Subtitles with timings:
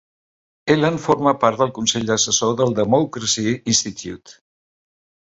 [0.75, 4.35] Eland forma part del consell assessor del Democracy Institute.